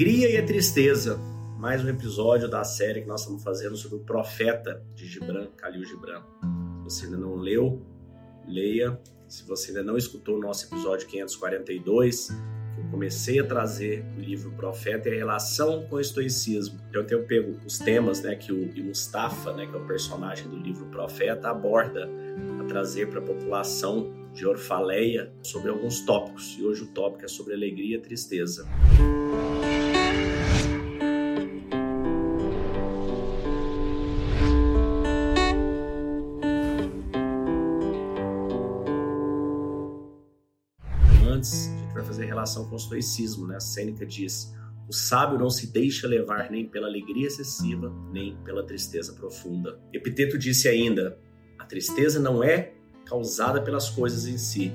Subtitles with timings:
[0.00, 1.20] alegria e a tristeza.
[1.58, 5.84] Mais um episódio da série que nós estamos fazendo sobre o profeta de Gibran, Khalil
[5.84, 6.22] Gibran.
[6.78, 7.82] Se você ainda não leu,
[8.48, 8.98] leia.
[9.28, 14.20] Se você ainda não escutou o nosso episódio 542, que eu comecei a trazer o
[14.20, 16.80] livro Profeta e a relação com o estoicismo.
[16.94, 20.56] Eu tenho pego os temas né, que o Mustafa, né, que é o personagem do
[20.56, 22.08] livro Profeta, aborda
[22.58, 26.56] a trazer para a população de Orfaleia sobre alguns tópicos.
[26.58, 28.66] E hoje o tópico é sobre alegria e tristeza.
[41.26, 43.56] Antes, a gente vai fazer relação com o estoicismo, né?
[43.56, 44.54] A Sêneca diz:
[44.90, 49.80] o sábio não se deixa levar nem pela alegria excessiva, nem pela tristeza profunda.
[49.92, 51.16] Epiteto disse ainda:
[51.58, 52.72] a tristeza não é
[53.06, 54.72] causada pelas coisas em si,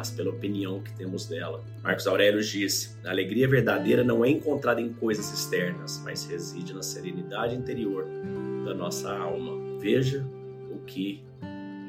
[0.00, 1.62] mas pela opinião que temos dela.
[1.82, 6.82] Marcos Aurélio disse: a alegria verdadeira não é encontrada em coisas externas, mas reside na
[6.82, 8.06] serenidade interior
[8.64, 9.78] da nossa alma.
[9.78, 10.26] Veja
[10.70, 11.22] o que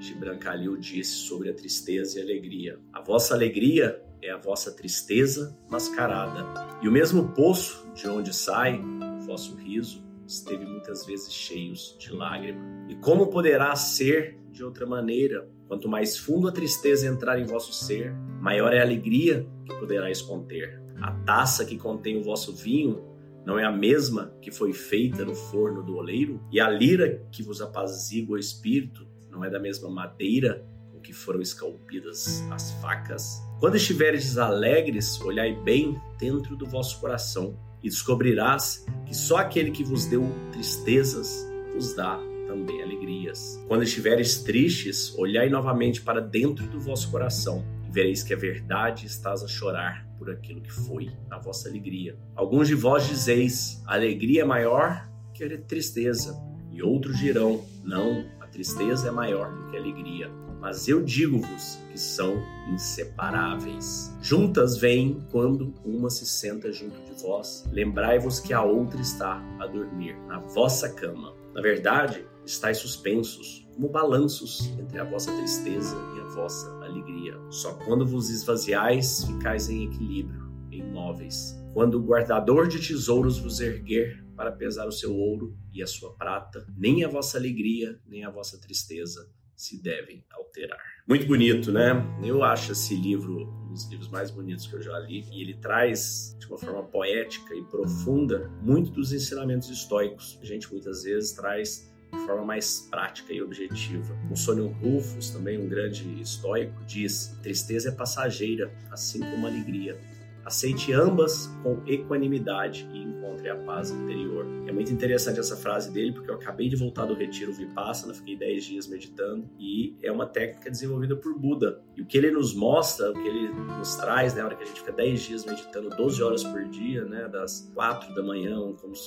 [0.02, 2.78] Gibran Khalil disse sobre a tristeza e a alegria.
[2.92, 6.46] A vossa alegria é a vossa tristeza mascarada.
[6.82, 12.12] E o mesmo poço de onde sai o vosso riso esteve muitas vezes cheios de
[12.12, 12.60] lágrima.
[12.90, 17.72] E como poderá ser de outra maneira Quanto mais fundo a tristeza entrar em vosso
[17.72, 20.82] ser, maior é a alegria que poderás conter.
[21.02, 23.02] A taça que contém o vosso vinho
[23.46, 26.42] não é a mesma que foi feita no forno do oleiro?
[26.52, 31.14] E a lira que vos apazigua o espírito não é da mesma madeira com que
[31.14, 33.42] foram esculpidas as facas?
[33.62, 39.86] Quando estiveres alegres, olhai bem dentro do vosso coração e descobrirás que só aquele que
[39.86, 42.20] vos deu tristezas vos dá
[42.52, 43.64] também alegrias.
[43.66, 49.06] Quando estiveres tristes, olhai novamente para dentro do vosso coração e vereis que a verdade
[49.06, 52.18] estás a chorar por aquilo que foi a vossa alegria.
[52.36, 56.38] Alguns de vós dizeis: a alegria é maior que a tristeza,
[56.70, 60.30] e outros dirão: não, a tristeza é maior do que a alegria.
[60.60, 62.36] Mas eu digo-vos que são
[62.72, 64.16] inseparáveis.
[64.22, 67.66] Juntas vêm quando uma se senta junto de vós.
[67.72, 71.34] Lembrai-vos que a outra está a dormir na vossa cama.
[71.56, 77.38] Na verdade, estáis suspensos, como balanços entre a vossa tristeza e a vossa alegria.
[77.50, 81.60] Só quando vos esvaziais, ficais em equilíbrio, imóveis.
[81.74, 86.14] Quando o guardador de tesouros vos erguer para pesar o seu ouro e a sua
[86.14, 90.80] prata, nem a vossa alegria, nem a vossa tristeza se devem alterar.
[91.08, 91.92] Muito bonito, né?
[92.24, 95.54] Eu acho esse livro um dos livros mais bonitos que eu já li e ele
[95.54, 100.40] traz de uma forma poética e profunda muito dos ensinamentos estoicos.
[100.42, 104.16] A gente muitas vezes traz de forma mais prática e objetiva.
[104.30, 109.98] O Sônio Rufus, também um grande estoico, diz: tristeza é passageira, assim como alegria.
[110.46, 114.46] Aceite ambas com equanimidade e encontre a paz interior.
[114.68, 118.36] É muito interessante essa frase dele, porque eu acabei de voltar do retiro Vipassana, fiquei
[118.36, 121.82] 10 dias meditando, e é uma técnica desenvolvida por Buda.
[121.96, 124.64] E o que ele nos mostra, o que ele nos traz, né, na hora que
[124.64, 128.58] a gente fica 10 dias meditando 12 horas por dia, né, das 4 da manhã,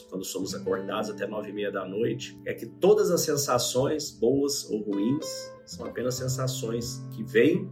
[0.08, 4.70] quando somos acordados, até 9 e meia da noite, é que todas as sensações, boas
[4.70, 7.68] ou ruins, são apenas sensações que vêm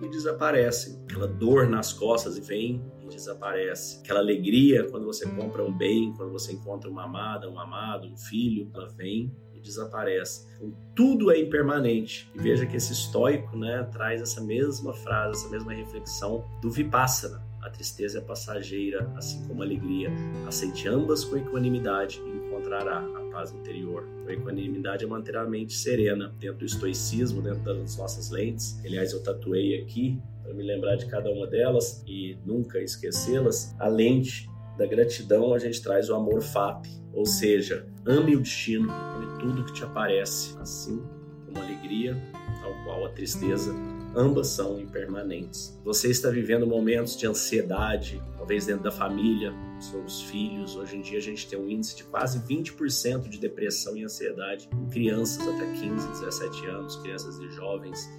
[0.00, 1.02] e desaparecem.
[1.04, 4.00] Aquela dor nas costas e vem desaparece.
[4.02, 8.16] Aquela alegria quando você compra um bem, quando você encontra uma amada, um amado, um
[8.16, 10.46] filho, ela vem e desaparece.
[10.56, 12.30] Então, tudo é impermanente.
[12.34, 17.49] E veja que esse estoico né, traz essa mesma frase, essa mesma reflexão do Vipassana.
[17.60, 20.10] A tristeza é passageira, assim como a alegria.
[20.46, 24.06] Aceite ambas com equanimidade e encontrará a paz interior.
[24.26, 28.78] A equanimidade é manter a mente serena dentro do estoicismo, dentro das nossas lentes.
[28.84, 33.86] Aliás, eu tatuei aqui para me lembrar de cada uma delas e nunca esquecê-las, a
[33.86, 39.38] lente da gratidão a gente traz o amor FAP, ou seja, ame o destino, ame
[39.38, 41.02] tudo que te aparece, assim
[41.44, 42.16] como a alegria,
[42.60, 43.72] tal qual a tristeza,
[44.14, 45.78] ambas são impermanentes.
[45.84, 50.76] Você está vivendo momentos de ansiedade, talvez dentro da família, seus filhos.
[50.76, 54.68] Hoje em dia a gente tem um índice de quase 20% de depressão e ansiedade
[54.72, 58.10] em crianças até 15, 17 anos, crianças e jovens.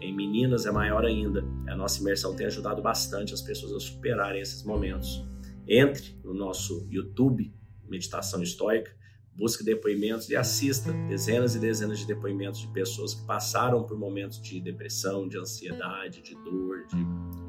[0.00, 1.44] Em meninas é maior ainda.
[1.68, 5.24] A nossa imersão tem ajudado bastante as pessoas a superarem esses momentos.
[5.68, 7.52] Entre no nosso YouTube,
[7.86, 8.92] Meditação Estoica,
[9.34, 14.40] busque depoimentos e assista dezenas e dezenas de depoimentos de pessoas que passaram por momentos
[14.40, 16.96] de depressão, de ansiedade, de dor, de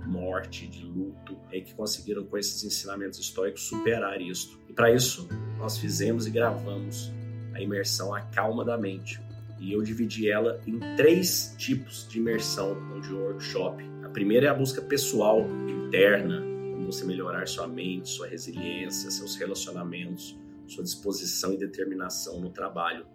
[0.07, 4.59] morte, de luto, e que conseguiram com esses ensinamentos estoicos superar isso.
[4.69, 7.11] E para isso, nós fizemos e gravamos
[7.53, 9.21] a imersão A Calma da Mente,
[9.59, 13.83] e eu dividi ela em três tipos de imersão de workshop.
[14.03, 16.51] A primeira é a busca pessoal, interna,
[16.91, 20.37] você melhorar sua mente, sua resiliência, seus relacionamentos,
[20.71, 23.05] sua disposição e determinação no trabalho.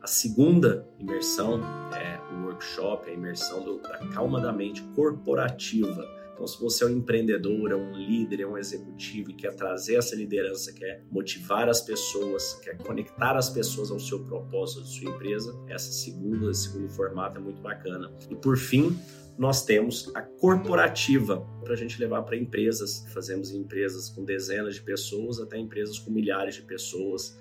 [0.00, 1.60] A segunda imersão
[1.94, 6.04] é o workshop, a imersão do, da calma da mente corporativa
[6.34, 9.94] então, se você é um empreendedor, é um líder, é um executivo e quer trazer
[9.94, 15.10] essa liderança, quer motivar as pessoas, quer conectar as pessoas ao seu propósito de sua
[15.10, 18.12] empresa, essa segunda, esse segundo formato é muito bacana.
[18.28, 18.98] E por fim,
[19.38, 23.04] nós temos a corporativa para a gente levar para empresas.
[23.14, 27.38] Fazemos empresas com dezenas de pessoas até empresas com milhares de pessoas,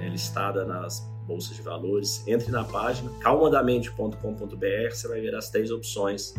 [0.00, 2.26] é, listada nas bolsas de valores.
[2.28, 6.32] Entre na página calmadamente.com.br, você vai ver as três opções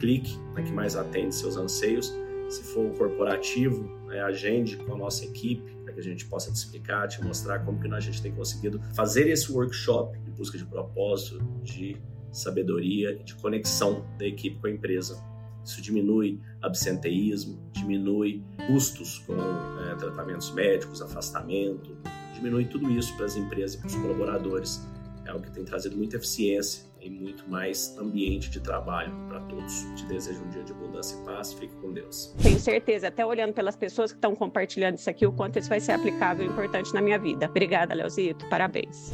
[0.00, 2.12] clique na que mais atende seus anseios.
[2.48, 6.56] Se for corporativo, né, agende com a nossa equipe para que a gente possa te
[6.56, 10.64] explicar, te mostrar como que a gente tem conseguido fazer esse workshop de busca de
[10.64, 11.96] propósito, de
[12.32, 15.22] sabedoria e de conexão da equipe com a empresa.
[15.64, 21.96] Isso diminui absenteísmo, diminui custos com é, tratamentos médicos, afastamento,
[22.34, 24.80] diminui tudo isso para as empresas e para os colaboradores.
[25.30, 29.84] É algo que tem trazido muita eficiência e muito mais ambiente de trabalho para todos.
[29.94, 31.52] Te desejo um dia de abundância e paz.
[31.52, 32.34] Fique com Deus.
[32.42, 35.78] Tenho certeza, até olhando pelas pessoas que estão compartilhando isso aqui, o quanto isso vai
[35.78, 37.46] ser aplicável e importante na minha vida.
[37.46, 38.44] Obrigada, Leozito.
[38.48, 39.12] Parabéns.